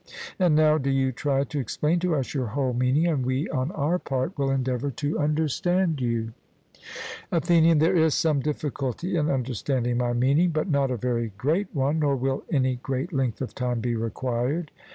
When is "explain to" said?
1.59-2.15